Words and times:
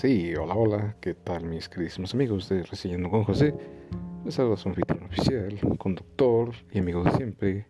Sí, 0.00 0.34
hola, 0.34 0.54
hola, 0.54 0.96
¿qué 1.02 1.12
tal 1.12 1.44
mis 1.44 1.68
queridísimos 1.68 2.14
amigos 2.14 2.48
de 2.48 2.62
Reseñando 2.62 3.10
con 3.10 3.22
José? 3.22 3.54
Les 4.24 4.38
habla 4.38 4.56
su 4.56 4.70
anfitrión 4.70 5.04
oficial, 5.04 5.60
conductor 5.76 6.54
y 6.72 6.78
amigo 6.78 7.04
de 7.04 7.10
siempre, 7.10 7.66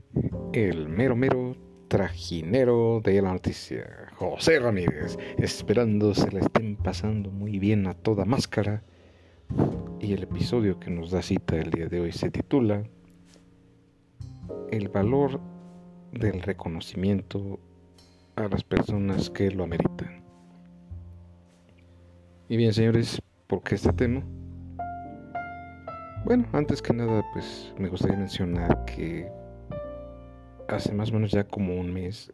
el 0.53 0.89
mero 0.89 1.17
mero 1.17 1.57
trajinero 1.89 3.01
de 3.03 3.21
la 3.21 3.33
noticia, 3.33 4.13
José 4.15 4.61
Ramírez, 4.61 5.19
esperando 5.39 6.15
se 6.15 6.31
la 6.31 6.39
estén 6.39 6.77
pasando 6.77 7.33
muy 7.33 7.59
bien 7.59 7.89
a 7.89 7.95
toda 7.95 8.25
máscara. 8.25 8.85
Y 9.99 10.13
el 10.13 10.23
episodio 10.23 10.79
que 10.79 10.91
nos 10.91 11.11
da 11.11 11.23
cita 11.23 11.57
el 11.57 11.73
día 11.73 11.89
de 11.89 11.99
hoy 11.99 12.13
se 12.13 12.31
titula 12.31 12.85
El 14.71 14.89
valor 14.89 15.41
del 16.13 16.43
reconocimiento 16.43 17.59
a 18.37 18.47
las 18.47 18.63
personas 18.63 19.31
que 19.31 19.51
lo 19.51 19.65
ameritan. 19.65 20.20
Y 22.51 22.57
bien, 22.57 22.73
señores, 22.73 23.23
¿por 23.47 23.63
qué 23.63 23.77
este 23.77 23.93
tema? 23.93 24.25
Bueno, 26.25 26.49
antes 26.53 26.83
que 26.83 26.93
nada, 26.93 27.25
pues 27.33 27.73
me 27.79 27.89
gustaría 27.89 28.17
mencionar 28.17 28.85
que 28.87 29.31
hace 30.67 30.93
más 30.93 31.11
o 31.11 31.15
menos 31.15 31.31
ya 31.31 31.45
como 31.45 31.79
un 31.79 31.93
mes 31.95 32.33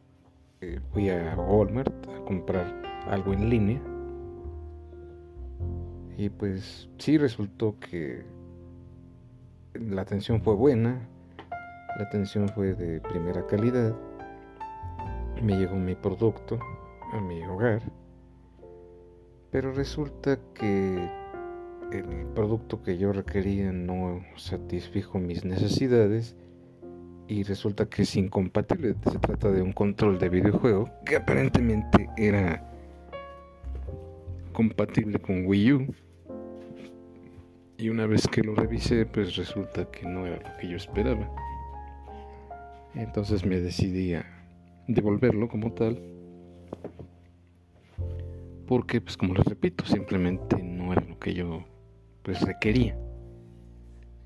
eh, 0.62 0.80
fui 0.90 1.10
a 1.10 1.36
Walmart 1.36 1.92
a 2.08 2.24
comprar 2.24 2.64
algo 3.10 3.34
en 3.34 3.50
línea. 3.50 3.82
Y 6.16 6.30
pues 6.30 6.88
sí 6.96 7.18
resultó 7.18 7.78
que 7.78 8.24
la 9.74 10.00
atención 10.00 10.40
fue 10.40 10.54
buena, 10.54 11.06
la 11.98 12.04
atención 12.04 12.48
fue 12.48 12.72
de 12.72 13.02
primera 13.02 13.46
calidad. 13.46 13.94
Me 15.42 15.58
llegó 15.58 15.76
mi 15.76 15.94
producto 15.94 16.58
a 17.12 17.20
mi 17.20 17.44
hogar 17.44 17.82
pero 19.56 19.72
resulta 19.72 20.38
que 20.52 21.08
el 21.90 22.26
producto 22.34 22.82
que 22.82 22.98
yo 22.98 23.10
requería 23.14 23.72
no 23.72 24.20
satisfijo 24.36 25.18
mis 25.18 25.46
necesidades 25.46 26.36
y 27.26 27.42
resulta 27.42 27.88
que 27.88 28.02
es 28.02 28.16
incompatible. 28.16 28.94
Se 29.10 29.18
trata 29.18 29.50
de 29.50 29.62
un 29.62 29.72
control 29.72 30.18
de 30.18 30.28
videojuego 30.28 30.90
que 31.06 31.16
aparentemente 31.16 32.06
era 32.18 32.70
compatible 34.52 35.18
con 35.20 35.46
Wii 35.46 35.72
U. 35.72 35.94
Y 37.78 37.88
una 37.88 38.04
vez 38.04 38.28
que 38.28 38.42
lo 38.42 38.54
revisé, 38.54 39.06
pues 39.06 39.36
resulta 39.36 39.90
que 39.90 40.06
no 40.06 40.26
era 40.26 40.36
lo 40.36 40.58
que 40.58 40.68
yo 40.68 40.76
esperaba. 40.76 41.30
Entonces 42.94 43.46
me 43.46 43.58
decidí 43.58 44.12
a 44.12 44.26
devolverlo 44.86 45.48
como 45.48 45.72
tal 45.72 46.15
porque 48.66 49.00
pues 49.00 49.16
como 49.16 49.34
les 49.34 49.44
repito, 49.44 49.84
simplemente 49.86 50.62
no 50.62 50.92
era 50.92 51.02
lo 51.02 51.18
que 51.18 51.34
yo 51.34 51.64
pues 52.22 52.40
requería. 52.42 52.98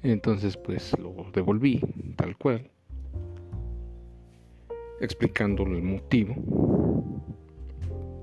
Entonces 0.02 0.56
pues 0.56 0.98
lo 0.98 1.14
devolví 1.32 1.80
tal 2.16 2.36
cual, 2.36 2.70
explicándole 5.00 5.76
el 5.76 5.82
motivo 5.82 6.34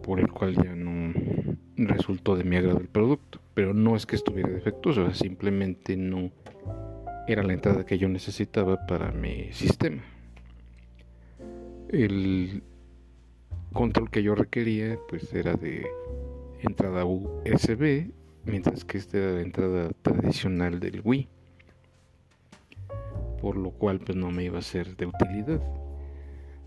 por 0.03 0.19
el 0.19 0.31
cual 0.31 0.55
ya 0.55 0.73
no 0.75 1.13
resultó 1.75 2.35
de 2.35 2.43
mi 2.43 2.55
agrado 2.55 2.79
el 2.79 2.87
producto. 2.87 3.39
Pero 3.53 3.73
no 3.73 3.95
es 3.95 4.05
que 4.05 4.15
estuviera 4.15 4.49
defectuoso, 4.49 5.13
simplemente 5.13 5.97
no 5.97 6.31
era 7.27 7.43
la 7.43 7.53
entrada 7.53 7.85
que 7.85 7.97
yo 7.97 8.07
necesitaba 8.07 8.85
para 8.87 9.11
mi 9.11 9.51
sistema. 9.51 10.01
El 11.89 12.63
control 13.77 14.09
que 14.09 14.23
yo 14.23 14.33
requería 14.33 14.97
pues 15.07 15.31
era 15.33 15.53
de 15.53 15.85
entrada 16.61 17.05
USB 17.05 18.09
mientras 18.43 18.83
que 18.83 18.97
esta 18.97 19.19
era 19.19 19.33
la 19.33 19.41
entrada 19.41 19.91
tradicional 20.01 20.79
del 20.79 21.01
Wii. 21.03 21.29
Por 23.39 23.55
lo 23.55 23.69
cual 23.69 23.99
pues 23.99 24.17
no 24.17 24.31
me 24.31 24.45
iba 24.45 24.57
a 24.57 24.63
ser 24.63 24.97
de 24.97 25.05
utilidad. 25.05 25.61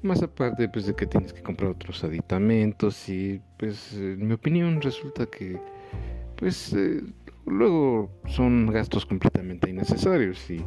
Más 0.03 0.23
aparte 0.23 0.69
pues 0.69 0.87
de 0.87 0.95
que 0.95 1.07
tienes 1.07 1.33
que 1.33 1.43
comprar 1.43 1.73
otros 1.73 2.05
aditamentos 2.05 3.09
y 3.09 3.43
pues 3.59 3.93
en 3.95 4.29
mi 4.29 4.35
opinión 4.35 4.81
resulta 4.81 5.27
que 5.27 5.59
pues 6.37 6.73
eh, 6.75 7.03
luego 7.45 8.09
son 8.27 8.69
gastos 8.69 9.05
completamente 9.05 9.69
innecesarios 9.69 10.49
y 10.49 10.65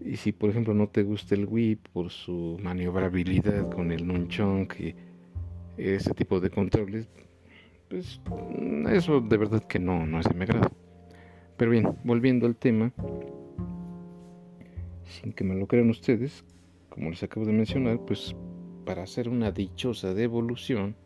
y 0.00 0.16
si 0.16 0.32
por 0.32 0.50
ejemplo 0.50 0.74
no 0.74 0.88
te 0.88 1.02
gusta 1.02 1.34
el 1.34 1.46
Wii 1.46 1.76
por 1.92 2.10
su 2.10 2.58
maniobrabilidad 2.62 3.70
con 3.70 3.92
el 3.92 4.06
nunchunk 4.06 4.80
y 4.80 4.94
ese 5.78 6.12
tipo 6.14 6.40
de 6.40 6.50
controles, 6.50 7.08
pues 7.88 8.20
eso 8.90 9.20
de 9.20 9.36
verdad 9.36 9.62
que 9.64 9.78
no, 9.78 10.06
no 10.06 10.20
es 10.20 10.26
de 10.26 10.34
mi 10.34 10.42
agrado. 10.42 10.70
Pero 11.56 11.70
bien, 11.70 11.96
volviendo 12.04 12.46
al 12.46 12.56
tema, 12.56 12.92
sin 15.04 15.32
que 15.32 15.44
me 15.44 15.54
lo 15.54 15.66
crean 15.66 15.90
ustedes, 15.90 16.44
como 16.88 17.10
les 17.10 17.22
acabo 17.22 17.46
de 17.46 17.52
mencionar, 17.52 17.98
pues 18.00 18.34
para 18.84 19.02
hacer 19.02 19.28
una 19.28 19.50
dichosa 19.50 20.14
devolución, 20.14 20.96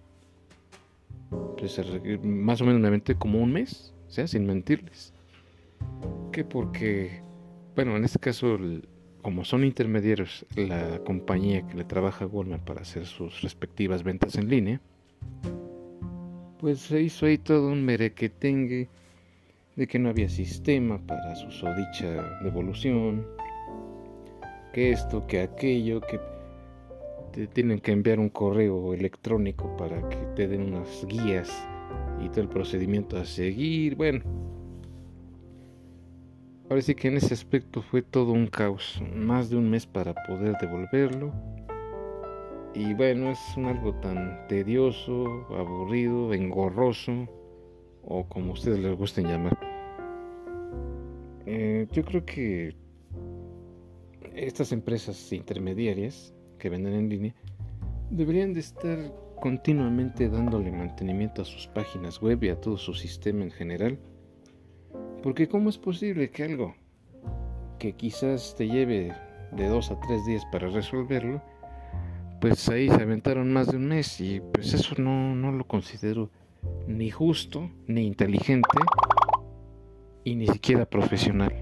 pues 1.56 1.80
más 2.22 2.60
o 2.60 2.64
menos 2.64 2.80
me 2.80 2.88
aventé 2.88 3.14
como 3.14 3.40
un 3.40 3.52
mes, 3.52 3.94
o 4.08 4.10
sea, 4.10 4.26
sin 4.26 4.46
mentirles. 4.46 5.14
Que 6.32 6.44
porque, 6.44 7.22
bueno, 7.74 7.96
en 7.96 8.04
este 8.04 8.18
caso 8.18 8.58
como 9.22 9.44
son 9.44 9.64
intermediarios 9.64 10.44
la 10.56 10.98
compañía 11.04 11.66
que 11.66 11.76
le 11.76 11.84
trabaja 11.84 12.24
a 12.24 12.28
Walmart 12.28 12.64
para 12.64 12.82
hacer 12.82 13.06
sus 13.06 13.40
respectivas 13.42 14.02
ventas 14.02 14.36
en 14.36 14.48
línea, 14.48 14.80
pues 16.58 16.80
se 16.80 17.00
hizo 17.00 17.26
ahí 17.26 17.38
todo 17.38 17.68
un 17.68 17.84
merequetengue 17.84 18.88
de 19.76 19.86
que 19.86 19.98
no 19.98 20.10
había 20.10 20.28
sistema 20.28 20.98
para 21.06 21.34
su 21.36 21.50
sodicha 21.50 22.40
devolución, 22.42 23.26
que 24.72 24.90
esto, 24.90 25.26
que 25.26 25.40
aquello, 25.40 26.00
que 26.00 26.20
te 27.32 27.46
tienen 27.46 27.80
que 27.80 27.92
enviar 27.92 28.18
un 28.18 28.28
correo 28.28 28.92
electrónico 28.92 29.76
para 29.76 30.08
que 30.08 30.16
te 30.36 30.48
den 30.48 30.74
unas 30.74 31.06
guías 31.06 31.50
y 32.22 32.28
todo 32.28 32.42
el 32.42 32.48
procedimiento 32.48 33.16
a 33.16 33.24
seguir, 33.24 33.94
bueno 33.94 34.51
Parece 36.72 36.96
que 36.96 37.08
en 37.08 37.18
ese 37.18 37.34
aspecto 37.34 37.82
fue 37.82 38.00
todo 38.00 38.32
un 38.32 38.46
caos, 38.46 39.02
más 39.14 39.50
de 39.50 39.56
un 39.56 39.68
mes 39.68 39.84
para 39.84 40.14
poder 40.14 40.56
devolverlo. 40.58 41.30
Y 42.74 42.94
bueno, 42.94 43.30
es 43.30 43.38
algo 43.58 43.92
tan 43.96 44.48
tedioso, 44.48 45.26
aburrido, 45.54 46.32
engorroso, 46.32 47.28
o 48.02 48.26
como 48.26 48.54
ustedes 48.54 48.78
les 48.78 48.96
gusten 48.96 49.26
llamar. 49.26 49.58
Eh, 51.44 51.88
yo 51.92 52.06
creo 52.06 52.24
que 52.24 52.74
estas 54.34 54.72
empresas 54.72 55.30
intermediarias 55.30 56.32
que 56.58 56.70
venden 56.70 56.94
en 56.94 57.08
línea 57.10 57.34
deberían 58.08 58.54
de 58.54 58.60
estar 58.60 58.98
continuamente 59.42 60.30
dándole 60.30 60.72
mantenimiento 60.72 61.42
a 61.42 61.44
sus 61.44 61.66
páginas 61.66 62.22
web 62.22 62.42
y 62.42 62.48
a 62.48 62.58
todo 62.58 62.78
su 62.78 62.94
sistema 62.94 63.44
en 63.44 63.50
general 63.50 63.98
porque 65.22 65.48
¿cómo 65.48 65.70
es 65.70 65.78
posible 65.78 66.30
que 66.30 66.44
algo 66.44 66.74
que 67.78 67.94
quizás 67.94 68.54
te 68.56 68.68
lleve 68.68 69.12
de 69.52 69.68
dos 69.68 69.90
a 69.90 70.00
tres 70.00 70.24
días 70.24 70.44
para 70.46 70.68
resolverlo, 70.68 71.42
pues 72.40 72.68
ahí 72.68 72.88
se 72.88 73.02
aventaron 73.02 73.52
más 73.52 73.68
de 73.68 73.76
un 73.76 73.86
mes 73.86 74.20
y 74.20 74.40
pues 74.52 74.72
eso 74.74 74.94
no, 74.98 75.34
no 75.34 75.52
lo 75.52 75.66
considero 75.66 76.30
ni 76.86 77.10
justo, 77.10 77.70
ni 77.86 78.06
inteligente 78.06 78.68
y 80.24 80.34
ni 80.34 80.46
siquiera 80.46 80.86
profesional. 80.86 81.52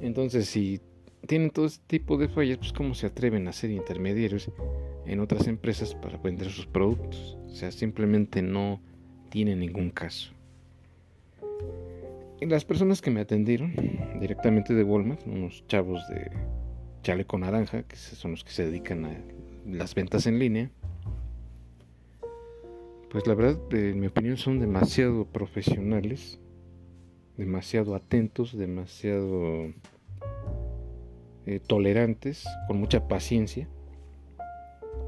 Entonces, 0.00 0.46
si 0.48 0.80
tienen 1.26 1.50
todo 1.50 1.66
este 1.66 1.84
tipo 1.86 2.16
de 2.16 2.28
fallas, 2.28 2.58
pues 2.58 2.72
cómo 2.72 2.94
se 2.94 3.06
atreven 3.06 3.48
a 3.48 3.52
ser 3.52 3.70
intermediarios 3.70 4.50
en 5.06 5.20
otras 5.20 5.46
empresas 5.46 5.94
para 5.94 6.16
vender 6.16 6.50
sus 6.50 6.66
productos. 6.66 7.36
O 7.46 7.50
sea, 7.50 7.70
simplemente 7.70 8.40
no 8.40 8.80
tiene 9.28 9.54
ningún 9.56 9.90
caso 9.90 10.39
las 12.48 12.64
personas 12.64 13.02
que 13.02 13.10
me 13.10 13.20
atendieron 13.20 13.74
directamente 14.20 14.74
de 14.74 14.82
Walmart, 14.82 15.26
unos 15.26 15.66
chavos 15.66 16.06
de 16.08 16.30
chaleco 17.02 17.38
naranja, 17.38 17.82
que 17.82 17.96
son 17.96 18.32
los 18.32 18.44
que 18.44 18.52
se 18.52 18.66
dedican 18.66 19.04
a 19.04 19.18
las 19.66 19.94
ventas 19.94 20.26
en 20.26 20.38
línea, 20.38 20.70
pues 23.10 23.26
la 23.26 23.34
verdad, 23.34 23.58
en 23.72 23.98
mi 23.98 24.06
opinión, 24.06 24.36
son 24.36 24.60
demasiado 24.60 25.24
profesionales, 25.26 26.38
demasiado 27.36 27.96
atentos, 27.96 28.56
demasiado 28.56 29.72
eh, 31.46 31.58
tolerantes, 31.66 32.44
con 32.68 32.78
mucha 32.78 33.08
paciencia. 33.08 33.68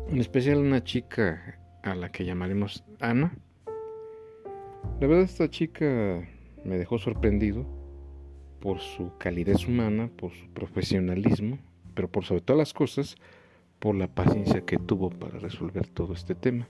En 0.08 0.18
especial 0.18 0.58
una 0.58 0.82
chica 0.82 1.60
a 1.84 1.94
la 1.94 2.10
que 2.10 2.24
llamaremos 2.24 2.84
Ana. 2.98 3.36
La 5.00 5.06
verdad, 5.06 5.24
esta 5.24 5.48
chica 5.48 6.28
me 6.64 6.78
dejó 6.78 6.98
sorprendido 6.98 7.66
por 8.60 8.80
su 8.80 9.16
calidez 9.18 9.66
humana, 9.66 10.10
por 10.16 10.32
su 10.32 10.48
profesionalismo, 10.48 11.58
pero 11.94 12.10
por 12.10 12.24
sobre 12.24 12.42
todas 12.42 12.58
las 12.58 12.72
cosas, 12.72 13.16
por 13.78 13.96
la 13.96 14.06
paciencia 14.06 14.64
que 14.64 14.78
tuvo 14.78 15.10
para 15.10 15.38
resolver 15.38 15.88
todo 15.88 16.14
este 16.14 16.34
tema. 16.34 16.68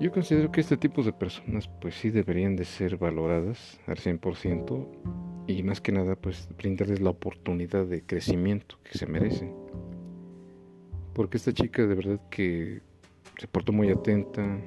Yo 0.00 0.10
considero 0.10 0.50
que 0.50 0.60
este 0.60 0.76
tipo 0.76 1.02
de 1.02 1.12
personas 1.12 1.68
pues 1.68 1.94
sí 1.94 2.10
deberían 2.10 2.56
de 2.56 2.64
ser 2.64 2.96
valoradas 2.96 3.80
al 3.86 3.96
100% 3.96 4.88
y 5.46 5.62
más 5.62 5.80
que 5.80 5.92
nada 5.92 6.16
pues 6.16 6.48
brindarles 6.58 7.00
la 7.00 7.10
oportunidad 7.10 7.86
de 7.86 8.04
crecimiento 8.04 8.78
que 8.82 8.98
se 8.98 9.06
merecen. 9.06 9.54
Porque 11.14 11.36
esta 11.36 11.52
chica 11.52 11.86
de 11.86 11.94
verdad 11.94 12.20
que 12.28 12.82
se 13.38 13.46
portó 13.46 13.72
muy 13.72 13.90
atenta, 13.90 14.60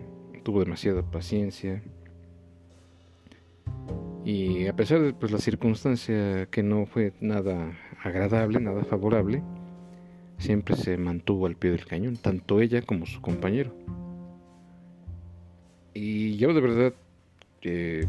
tuvo 0.43 0.61
demasiada 0.61 1.03
paciencia 1.03 1.83
y 4.29 4.67
a 4.67 4.75
pesar 4.75 5.01
de 5.01 5.13
pues, 5.13 5.31
la 5.31 5.39
circunstancia 5.39 6.45
que 6.51 6.61
no 6.61 6.85
fue 6.85 7.13
nada 7.19 7.71
agradable, 8.03 8.59
nada 8.59 8.83
favorable, 8.83 9.41
siempre 10.37 10.75
se 10.75 10.97
mantuvo 10.97 11.47
al 11.47 11.55
pie 11.55 11.71
del 11.71 11.87
cañón, 11.87 12.15
tanto 12.15 12.61
ella 12.61 12.83
como 12.83 13.07
su 13.07 13.21
compañero. 13.21 13.73
Y 15.95 16.37
yo 16.37 16.53
de 16.53 16.61
verdad 16.61 16.93
eh, 17.63 18.07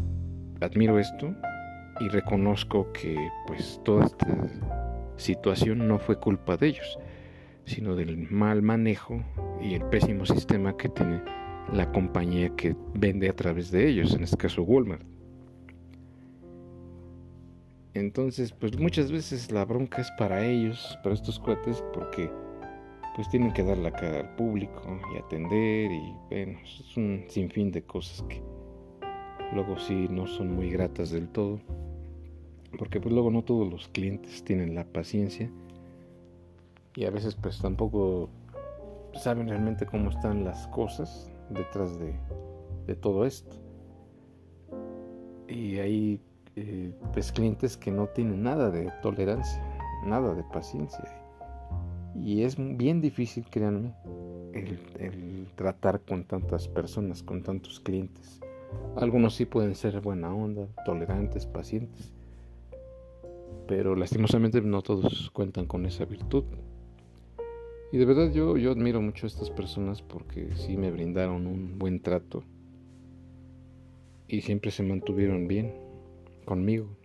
admiro 0.59 0.99
esto 0.99 1.33
y 1.99 2.07
reconozco 2.09 2.91
que 2.93 3.15
pues 3.47 3.81
toda 3.83 4.05
esta 4.05 4.27
situación 5.17 5.87
no 5.87 5.97
fue 5.97 6.19
culpa 6.19 6.55
de 6.55 6.67
ellos, 6.67 6.99
sino 7.65 7.95
del 7.95 8.29
mal 8.29 8.61
manejo 8.61 9.23
y 9.59 9.73
el 9.73 9.83
pésimo 9.85 10.27
sistema 10.27 10.77
que 10.77 10.89
tiene 10.89 11.23
la 11.73 11.91
compañía 11.91 12.55
que 12.55 12.75
vende 12.93 13.27
a 13.27 13.35
través 13.35 13.71
de 13.71 13.87
ellos, 13.87 14.13
en 14.13 14.23
este 14.23 14.37
caso 14.37 14.61
Walmart. 14.61 15.10
Entonces, 17.93 18.53
pues 18.53 18.79
muchas 18.79 19.11
veces 19.11 19.51
la 19.51 19.65
bronca 19.65 20.01
es 20.01 20.09
para 20.17 20.45
ellos, 20.45 20.97
para 21.03 21.13
estos 21.13 21.39
cuates, 21.39 21.83
porque 21.93 22.31
pues 23.15 23.29
tienen 23.29 23.51
que 23.51 23.63
dar 23.63 23.77
la 23.77 23.91
cara 23.91 24.21
al 24.21 24.35
público 24.35 24.81
y 25.13 25.17
atender 25.17 25.91
y 25.91 26.15
bueno, 26.29 26.59
es 26.63 26.95
un 26.95 27.25
sinfín 27.27 27.71
de 27.71 27.83
cosas 27.83 28.23
que 28.23 28.41
luego 29.53 29.77
sí 29.77 30.07
no 30.09 30.27
son 30.27 30.55
muy 30.55 30.69
gratas 30.69 31.11
del 31.11 31.27
todo, 31.27 31.59
porque 32.77 33.01
pues 33.01 33.13
luego 33.13 33.29
no 33.29 33.43
todos 33.43 33.69
los 33.69 33.89
clientes 33.89 34.43
tienen 34.45 34.73
la 34.73 34.85
paciencia 34.85 35.51
y 36.95 37.03
a 37.03 37.09
veces 37.09 37.35
pues 37.35 37.59
tampoco 37.59 38.29
saben 39.13 39.49
realmente 39.49 39.85
cómo 39.85 40.09
están 40.09 40.45
las 40.45 40.67
cosas 40.67 41.29
detrás 41.49 41.99
de, 41.99 42.13
de 42.87 42.95
todo 42.95 43.25
esto. 43.25 43.57
Y 45.49 45.79
hay 45.79 46.21
eh, 46.55 46.93
pues 47.13 47.31
clientes 47.31 47.77
que 47.77 47.91
no 47.91 48.07
tienen 48.07 48.43
nada 48.43 48.69
de 48.69 48.91
tolerancia, 49.01 49.63
nada 50.05 50.33
de 50.33 50.43
paciencia. 50.43 51.03
Y 52.13 52.43
es 52.43 52.57
bien 52.57 52.99
difícil, 52.99 53.45
créanme, 53.49 53.93
el, 54.53 55.47
tratar 55.55 56.01
con 56.01 56.25
tantas 56.25 56.67
personas, 56.67 57.23
con 57.23 57.41
tantos 57.41 57.79
clientes. 57.79 58.41
Algunos 58.97 59.35
sí 59.35 59.45
pueden 59.45 59.75
ser 59.75 60.01
buena 60.01 60.33
onda, 60.33 60.67
tolerantes, 60.85 61.45
pacientes, 61.45 62.13
pero 63.67 63.95
lastimosamente 63.95 64.61
no 64.61 64.81
todos 64.81 65.29
cuentan 65.31 65.65
con 65.65 65.85
esa 65.85 66.03
virtud. 66.03 66.43
Y 67.93 67.97
de 67.97 68.05
verdad 68.05 68.31
yo, 68.31 68.57
yo 68.57 68.71
admiro 68.71 69.01
mucho 69.01 69.25
a 69.25 69.29
estas 69.29 69.49
personas 69.49 70.01
porque 70.01 70.49
sí 70.55 70.77
me 70.77 70.91
brindaron 70.91 71.47
un 71.47 71.77
buen 71.77 72.01
trato 72.01 72.43
y 74.27 74.41
siempre 74.41 74.71
se 74.71 74.83
mantuvieron 74.83 75.47
bien 75.47 75.90
conmigo. 76.45 76.97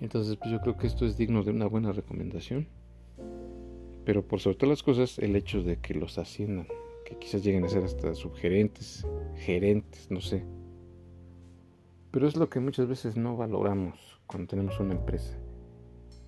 Entonces, 0.00 0.36
pues 0.36 0.50
yo 0.50 0.60
creo 0.60 0.76
que 0.76 0.86
esto 0.86 1.06
es 1.06 1.16
digno 1.16 1.42
de 1.42 1.50
una 1.50 1.66
buena 1.66 1.92
recomendación. 1.92 2.68
Pero 4.04 4.26
por 4.26 4.40
sobre 4.40 4.56
todas 4.56 4.70
las 4.70 4.82
cosas, 4.82 5.18
el 5.18 5.36
hecho 5.36 5.62
de 5.62 5.78
que 5.80 5.94
los 5.94 6.18
asciendan, 6.18 6.66
que 7.04 7.18
quizás 7.18 7.42
lleguen 7.44 7.64
a 7.64 7.68
ser 7.68 7.84
hasta 7.84 8.14
subgerentes, 8.14 9.06
gerentes, 9.36 10.10
no 10.10 10.20
sé. 10.20 10.44
Pero 12.10 12.26
es 12.26 12.36
lo 12.36 12.48
que 12.48 12.60
muchas 12.60 12.88
veces 12.88 13.16
no 13.16 13.36
valoramos 13.36 14.20
cuando 14.26 14.48
tenemos 14.48 14.80
una 14.80 14.94
empresa. 14.94 15.38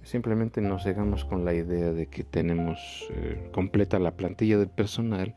Simplemente 0.02 0.60
nos 0.60 0.82
cegamos 0.82 1.24
con 1.24 1.44
la 1.44 1.54
idea 1.54 1.92
de 1.92 2.06
que 2.06 2.24
tenemos 2.24 3.08
eh, 3.10 3.50
completa 3.52 3.98
la 3.98 4.16
plantilla 4.16 4.58
del 4.58 4.70
personal 4.70 5.34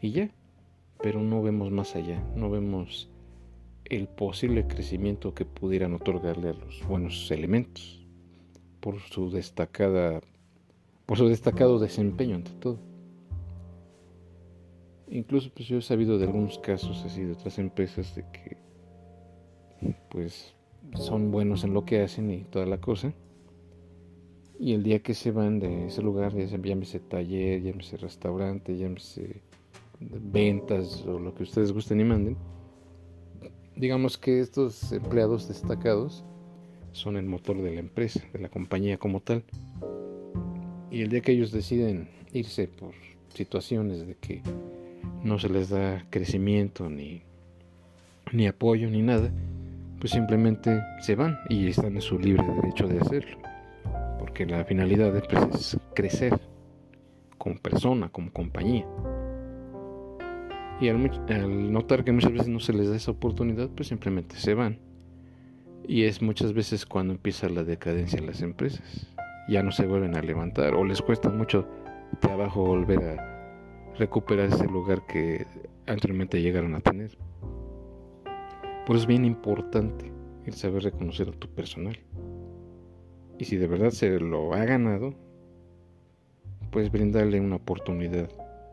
y 0.00 0.12
ya. 0.12 0.30
Pero 1.02 1.20
no 1.20 1.42
vemos 1.42 1.70
más 1.70 1.94
allá, 1.94 2.24
no 2.34 2.50
vemos 2.50 3.10
el 3.90 4.08
posible 4.08 4.66
crecimiento 4.66 5.34
que 5.34 5.44
pudieran 5.44 5.94
otorgarle 5.94 6.50
a 6.50 6.54
los 6.54 6.86
buenos 6.86 7.30
elementos 7.30 8.04
por 8.80 9.00
su 9.00 9.30
destacada 9.30 10.20
por 11.06 11.18
su 11.18 11.28
destacado 11.28 11.78
desempeño 11.78 12.34
ante 12.34 12.50
todo. 12.52 12.78
Incluso 15.08 15.50
pues 15.54 15.68
yo 15.68 15.78
he 15.78 15.82
sabido 15.82 16.18
de 16.18 16.26
algunos 16.26 16.58
casos 16.58 17.04
así 17.04 17.22
de 17.22 17.32
otras 17.32 17.58
empresas 17.58 18.14
de 18.16 18.24
que 18.32 18.56
pues 20.10 20.54
son 20.94 21.30
buenos 21.30 21.62
en 21.62 21.74
lo 21.74 21.84
que 21.84 22.00
hacen 22.00 22.30
y 22.30 22.44
toda 22.44 22.66
la 22.66 22.80
cosa. 22.80 23.12
Y 24.58 24.72
el 24.72 24.82
día 24.82 25.00
que 25.00 25.14
se 25.14 25.30
van 25.30 25.60
de 25.60 25.86
ese 25.86 26.02
lugar, 26.02 26.34
llámese 26.34 26.98
taller, 26.98 27.62
llámese 27.62 27.98
restaurante, 27.98 28.76
llámese 28.76 29.42
ventas 30.00 31.04
o 31.06 31.18
lo 31.18 31.34
que 31.34 31.42
ustedes 31.44 31.72
gusten 31.72 32.00
y 32.00 32.04
manden, 32.04 32.36
digamos 33.76 34.16
que 34.16 34.40
estos 34.40 34.90
empleados 34.92 35.48
destacados 35.48 36.24
son 36.92 37.16
el 37.16 37.26
motor 37.26 37.60
de 37.60 37.74
la 37.74 37.80
empresa, 37.80 38.22
de 38.32 38.38
la 38.38 38.48
compañía 38.48 38.96
como 38.96 39.20
tal. 39.20 39.44
Y 40.90 41.02
el 41.02 41.10
día 41.10 41.20
que 41.20 41.32
ellos 41.32 41.52
deciden 41.52 42.08
irse 42.32 42.68
por 42.68 42.92
situaciones 43.34 44.06
de 44.06 44.14
que 44.14 44.42
no 45.22 45.38
se 45.38 45.50
les 45.50 45.68
da 45.68 46.06
crecimiento 46.10 46.88
ni, 46.88 47.22
ni 48.32 48.46
apoyo 48.46 48.88
ni 48.88 49.02
nada, 49.02 49.30
pues 50.00 50.12
simplemente 50.12 50.80
se 51.02 51.14
van 51.14 51.38
y 51.50 51.68
están 51.68 51.96
en 51.96 52.02
su 52.02 52.18
libre 52.18 52.46
derecho 52.46 52.88
de 52.88 52.98
hacerlo. 52.98 53.38
Porque 54.18 54.46
la 54.46 54.64
finalidad 54.64 55.12
la 55.12 55.50
es 55.54 55.76
crecer 55.94 56.38
como 57.36 57.58
persona, 57.58 58.08
como 58.08 58.32
compañía. 58.32 58.86
Y 60.80 60.88
al, 60.88 61.72
notar 61.72 62.04
que 62.04 62.12
muchas 62.12 62.32
veces 62.32 62.48
no 62.48 62.60
se 62.60 62.72
les 62.72 62.88
da 62.88 62.96
esa 62.96 63.10
oportunidad, 63.10 63.70
pues 63.70 63.88
simplemente 63.88 64.36
se 64.36 64.54
van. 64.54 64.78
Y 65.88 66.04
es 66.04 66.20
muchas 66.20 66.52
veces 66.52 66.84
cuando 66.84 67.14
empieza 67.14 67.48
la 67.48 67.64
decadencia 67.64 68.18
en 68.18 68.26
las 68.26 68.42
empresas. 68.42 69.14
Ya 69.48 69.62
no 69.62 69.70
se 69.70 69.86
vuelven 69.86 70.16
a 70.16 70.22
levantar 70.22 70.74
o 70.74 70.84
les 70.84 71.00
cuesta 71.00 71.30
mucho 71.30 71.66
trabajo 72.20 72.64
volver 72.64 73.02
a 73.04 73.94
recuperar 73.96 74.48
ese 74.48 74.66
lugar 74.66 75.06
que 75.06 75.46
anteriormente 75.86 76.42
llegaron 76.42 76.74
a 76.74 76.80
tener. 76.80 77.16
Por 78.84 78.96
eso 78.96 79.04
es 79.04 79.06
bien 79.06 79.24
importante 79.24 80.12
el 80.44 80.52
saber 80.52 80.82
reconocer 80.82 81.28
a 81.28 81.32
tu 81.32 81.48
personal. 81.48 81.98
Y 83.38 83.44
si 83.44 83.56
de 83.56 83.66
verdad 83.66 83.90
se 83.90 84.18
lo 84.20 84.54
ha 84.54 84.64
ganado, 84.64 85.14
puedes 86.70 86.90
brindarle 86.90 87.40
una 87.40 87.56
oportunidad 87.56 88.28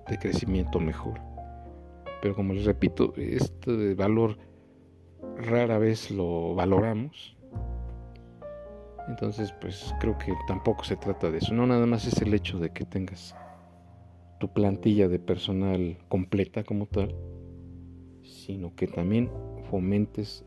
de 0.07 0.17
crecimiento 0.19 0.79
mejor. 0.79 1.32
Pero 2.24 2.36
como 2.36 2.53
les 2.53 2.63
repito, 2.63 3.13
este 3.18 3.96
valor 3.96 4.38
rara 5.36 5.77
vez 5.77 6.10
lo 6.10 6.56
valoramos. 6.56 7.36
Entonces, 9.10 9.53
pues 9.60 9.94
creo 10.00 10.18
que 10.18 10.32
tampoco 10.48 10.86
se 10.86 10.96
trata 10.96 11.30
de 11.30 11.39
eso. 11.39 11.53
No 11.53 11.68
nada 11.68 11.86
más 11.86 12.08
es 12.08 12.22
el 12.22 12.34
hecho 12.34 12.60
de 12.60 12.70
que 12.70 12.86
tengas 12.86 13.36
tu 14.39 14.53
plantilla 14.53 15.10
de 15.10 15.20
personal 15.20 15.98
completa 16.08 16.63
como 16.63 16.86
tal, 16.86 17.13
sino 18.22 18.74
que 18.74 18.88
también 18.88 19.30
fomentes 19.70 20.46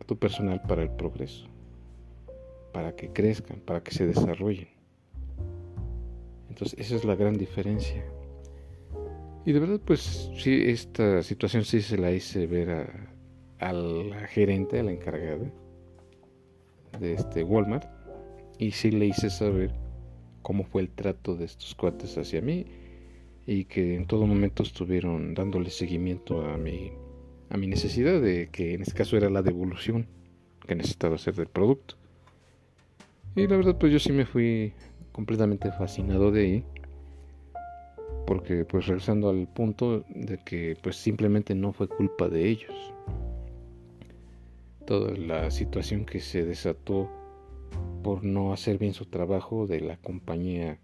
a 0.00 0.06
tu 0.06 0.18
personal 0.18 0.62
para 0.62 0.82
el 0.82 0.90
progreso, 0.92 1.46
para 2.72 2.96
que 2.96 3.12
crezcan, 3.12 3.60
para 3.60 3.82
que 3.82 3.90
se 3.90 4.06
desarrollen. 4.06 4.68
Entonces, 6.48 6.80
esa 6.80 6.96
es 6.96 7.04
la 7.04 7.16
gran 7.16 7.36
diferencia. 7.36 8.02
Y 9.48 9.52
de 9.52 9.60
verdad, 9.60 9.80
pues 9.82 10.30
sí, 10.36 10.64
esta 10.66 11.22
situación 11.22 11.64
sí 11.64 11.80
se 11.80 11.96
la 11.96 12.12
hice 12.12 12.46
ver 12.46 12.68
a, 13.60 13.72
la 13.72 14.26
gerente, 14.26 14.78
a 14.78 14.82
la 14.82 14.92
encargada 14.92 15.50
de 17.00 17.14
este 17.14 17.44
Walmart, 17.44 17.86
y 18.58 18.72
sí 18.72 18.90
le 18.90 19.06
hice 19.06 19.30
saber 19.30 19.72
cómo 20.42 20.64
fue 20.64 20.82
el 20.82 20.90
trato 20.90 21.34
de 21.34 21.46
estos 21.46 21.74
cuates 21.74 22.18
hacia 22.18 22.42
mí 22.42 22.66
y 23.46 23.64
que 23.64 23.94
en 23.94 24.06
todo 24.06 24.26
momento 24.26 24.62
estuvieron 24.62 25.32
dándole 25.32 25.70
seguimiento 25.70 26.42
a 26.46 26.58
mi, 26.58 26.92
a 27.48 27.56
mi 27.56 27.68
necesidad 27.68 28.20
de 28.20 28.50
que 28.52 28.74
en 28.74 28.82
este 28.82 28.92
caso 28.92 29.16
era 29.16 29.30
la 29.30 29.40
devolución 29.40 30.08
que 30.66 30.74
necesitaba 30.74 31.14
hacer 31.14 31.34
del 31.36 31.48
producto. 31.48 31.94
Y 33.34 33.46
la 33.46 33.56
verdad 33.56 33.78
pues 33.78 33.94
yo 33.94 33.98
sí 33.98 34.12
me 34.12 34.26
fui 34.26 34.74
completamente 35.10 35.72
fascinado 35.72 36.30
de 36.32 36.40
ahí 36.42 36.64
porque 38.28 38.66
pues 38.66 38.86
regresando 38.86 39.30
al 39.30 39.48
punto 39.48 40.04
de 40.10 40.36
que 40.44 40.76
pues 40.82 40.96
simplemente 40.96 41.54
no 41.54 41.72
fue 41.72 41.88
culpa 41.88 42.28
de 42.28 42.46
ellos. 42.46 42.92
Toda 44.84 45.16
la 45.16 45.50
situación 45.50 46.04
que 46.04 46.20
se 46.20 46.44
desató 46.44 47.08
por 48.02 48.24
no 48.24 48.52
hacer 48.52 48.76
bien 48.76 48.92
su 48.92 49.06
trabajo 49.06 49.66
de 49.66 49.80
la 49.80 49.96
compañía 49.96 50.78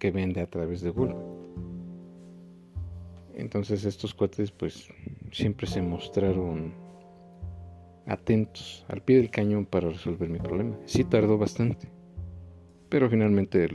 que 0.00 0.10
vende 0.10 0.40
a 0.40 0.50
través 0.50 0.80
de 0.80 0.90
Google. 0.90 1.14
Entonces 3.36 3.84
estos 3.84 4.12
cuates 4.12 4.50
pues 4.50 4.88
siempre 5.30 5.68
se 5.68 5.82
mostraron 5.82 6.74
atentos 8.06 8.84
al 8.88 9.02
pie 9.02 9.18
del 9.18 9.30
cañón 9.30 9.66
para 9.66 9.88
resolver 9.88 10.28
mi 10.28 10.40
problema. 10.40 10.76
Sí 10.86 11.04
tardó 11.04 11.38
bastante, 11.38 11.88
pero 12.88 13.08
finalmente 13.08 13.68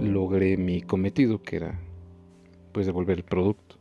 logré 0.00 0.56
mi 0.56 0.82
cometido 0.82 1.42
que 1.42 1.56
era 1.56 1.80
pues 2.72 2.86
devolver 2.86 3.18
el 3.18 3.24
producto. 3.24 3.76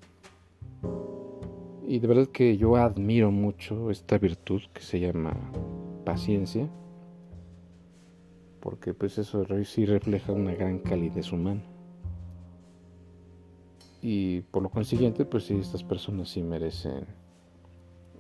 Y 1.86 2.00
de 2.00 2.08
verdad 2.08 2.28
que 2.28 2.58
yo 2.58 2.76
admiro 2.76 3.32
mucho 3.32 3.92
esta 3.92 4.18
virtud 4.18 4.62
que 4.74 4.82
se 4.82 5.00
llama 5.00 5.36
paciencia, 6.04 6.70
porque 8.60 8.94
pues 8.94 9.18
eso 9.18 9.46
sí 9.64 9.86
refleja 9.86 10.34
una 10.34 10.54
gran 10.54 10.80
calidez 10.80 11.32
humana. 11.32 11.64
Y 14.02 14.42
por 14.42 14.64
lo 14.64 14.70
consiguiente, 14.70 15.26
pues 15.26 15.46
sí, 15.46 15.56
estas 15.56 15.84
personas 15.84 16.30
sí 16.30 16.44
merecen 16.44 17.06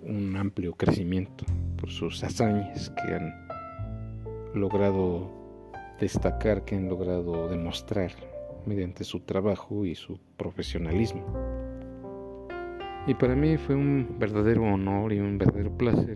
un 0.03 0.35
amplio 0.37 0.73
crecimiento 0.73 1.45
por 1.77 1.89
sus 1.89 2.23
hazañas 2.23 2.89
que 2.91 3.13
han 3.13 3.47
logrado 4.53 5.36
destacar, 5.99 6.63
que 6.65 6.75
han 6.75 6.89
logrado 6.89 7.47
demostrar 7.47 8.11
mediante 8.65 9.03
su 9.03 9.21
trabajo 9.21 9.85
y 9.85 9.95
su 9.95 10.19
profesionalismo. 10.37 11.25
Y 13.07 13.13
para 13.13 13.35
mí 13.35 13.57
fue 13.57 13.75
un 13.75 14.17
verdadero 14.19 14.63
honor 14.63 15.13
y 15.13 15.19
un 15.19 15.37
verdadero 15.37 15.71
placer 15.77 16.15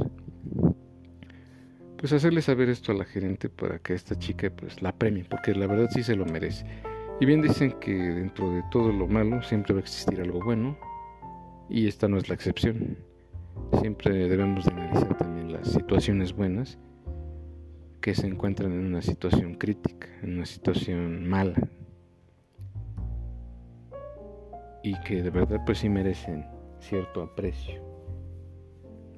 pues 2.01 2.13
hacerle 2.13 2.41
saber 2.41 2.67
esto 2.67 2.91
a 2.91 2.95
la 2.95 3.05
gerente 3.05 3.47
para 3.47 3.77
que 3.77 3.93
esta 3.93 4.17
chica 4.17 4.50
pues 4.50 4.81
la 4.81 4.91
premie, 4.91 5.23
porque 5.23 5.53
la 5.53 5.67
verdad 5.67 5.88
sí 5.93 6.01
se 6.01 6.15
lo 6.15 6.25
merece. 6.25 6.65
Y 7.19 7.27
bien 7.27 7.43
dicen 7.43 7.73
que 7.73 7.93
dentro 7.93 8.51
de 8.51 8.63
todo 8.71 8.91
lo 8.91 9.07
malo 9.07 9.43
siempre 9.43 9.75
va 9.75 9.81
a 9.81 9.83
existir 9.83 10.19
algo 10.19 10.39
bueno 10.43 10.75
y 11.69 11.88
esta 11.88 12.07
no 12.07 12.17
es 12.17 12.27
la 12.27 12.33
excepción. 12.33 12.97
Siempre 13.79 14.27
debemos 14.27 14.65
de 14.65 14.71
analizar 14.71 15.15
también 15.15 15.53
las 15.53 15.67
situaciones 15.67 16.33
buenas 16.33 16.79
que 18.01 18.15
se 18.15 18.27
encuentran 18.27 18.72
en 18.72 18.86
una 18.86 19.01
situación 19.01 19.55
crítica, 19.55 20.08
en 20.22 20.38
una 20.38 20.46
situación 20.46 21.27
mala. 21.29 21.70
Y 24.84 25.00
que 25.01 25.22
de 25.22 25.29
verdad 25.29 25.62
pues 25.65 25.79
sí 25.79 25.89
merecen 25.89 26.46
cierto 26.79 27.22
aprecio. 27.22 27.81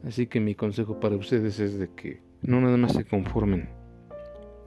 Así 0.05 0.27
que 0.27 0.39
mi 0.39 0.53
consejo 0.53 0.99
para 0.99 1.15
ustedes 1.15 1.59
es 1.59 1.79
de 1.79 1.89
que 1.95 2.21
no 2.41 2.59
nada 2.59 2.75
más 2.75 2.91
se 2.93 3.05
conformen 3.05 3.69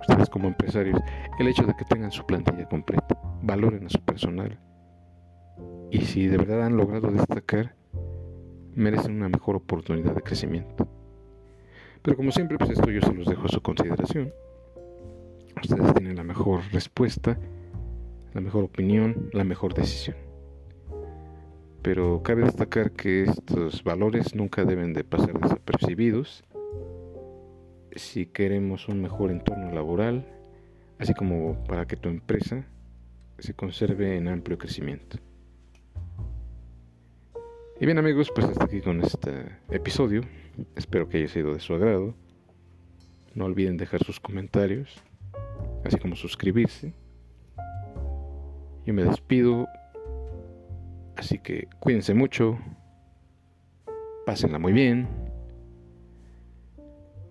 ustedes 0.00 0.30
como 0.30 0.48
empresarios 0.48 0.98
el 1.38 1.48
hecho 1.48 1.64
de 1.64 1.74
que 1.76 1.84
tengan 1.84 2.10
su 2.10 2.24
plantilla 2.24 2.66
completa, 2.66 3.18
valoren 3.42 3.86
a 3.86 3.90
su 3.90 4.00
personal 4.00 4.58
y 5.90 6.00
si 6.00 6.26
de 6.26 6.36
verdad 6.36 6.64
han 6.64 6.76
logrado 6.76 7.10
destacar, 7.10 7.74
merecen 8.74 9.16
una 9.16 9.28
mejor 9.28 9.56
oportunidad 9.56 10.14
de 10.14 10.22
crecimiento. 10.22 10.88
Pero 12.06 12.16
como 12.18 12.30
siempre, 12.30 12.56
pues 12.56 12.70
esto 12.70 12.88
yo 12.88 13.00
se 13.00 13.12
los 13.12 13.26
dejo 13.26 13.46
a 13.46 13.48
su 13.48 13.60
consideración. 13.60 14.32
Ustedes 15.60 15.92
tienen 15.94 16.14
la 16.14 16.22
mejor 16.22 16.60
respuesta, 16.70 17.36
la 18.32 18.40
mejor 18.40 18.62
opinión, 18.62 19.28
la 19.32 19.42
mejor 19.42 19.74
decisión. 19.74 20.16
Pero 21.82 22.22
cabe 22.22 22.44
destacar 22.44 22.92
que 22.92 23.24
estos 23.24 23.82
valores 23.82 24.36
nunca 24.36 24.64
deben 24.64 24.92
de 24.92 25.02
pasar 25.02 25.40
desapercibidos 25.40 26.44
si 27.96 28.26
queremos 28.26 28.86
un 28.88 29.02
mejor 29.02 29.32
entorno 29.32 29.72
laboral, 29.72 30.28
así 31.00 31.12
como 31.12 31.64
para 31.64 31.86
que 31.86 31.96
tu 31.96 32.08
empresa 32.08 32.64
se 33.40 33.52
conserve 33.52 34.16
en 34.16 34.28
amplio 34.28 34.58
crecimiento. 34.58 35.18
Y 37.80 37.84
bien 37.84 37.98
amigos, 37.98 38.30
pues 38.32 38.46
hasta 38.46 38.64
aquí 38.64 38.80
con 38.80 39.00
este 39.02 39.58
episodio. 39.70 40.22
Espero 40.74 41.08
que 41.08 41.18
haya 41.18 41.28
sido 41.28 41.52
de 41.54 41.60
su 41.60 41.74
agrado. 41.74 42.14
No 43.34 43.44
olviden 43.44 43.76
dejar 43.76 44.02
sus 44.02 44.18
comentarios, 44.18 45.02
así 45.84 45.98
como 45.98 46.16
suscribirse. 46.16 46.94
Yo 48.86 48.94
me 48.94 49.04
despido, 49.04 49.66
así 51.16 51.38
que 51.38 51.68
cuídense 51.80 52.14
mucho, 52.14 52.58
pásenla 54.24 54.58
muy 54.58 54.72
bien. 54.72 55.08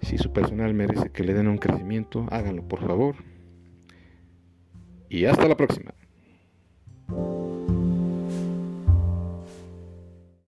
Si 0.02 0.18
su 0.18 0.32
personal 0.32 0.74
merece 0.74 1.10
que 1.10 1.24
le 1.24 1.34
den 1.34 1.48
un 1.48 1.58
crecimiento, 1.58 2.28
háganlo 2.30 2.68
por 2.68 2.86
favor. 2.86 3.16
Y 5.10 5.26
hasta 5.26 5.48
la 5.48 5.58
próxima. 5.58 5.94